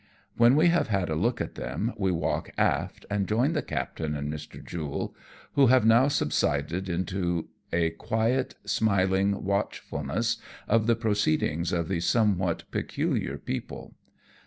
[0.35, 4.15] When we have had a look at them, we walk aft and join the captain
[4.15, 4.65] and Mr.
[4.65, 5.13] Jule,
[5.53, 10.37] who have now subsided, into a quiet smiling watchfulness
[10.67, 13.93] of the proceedings of these somewhat peculiar people.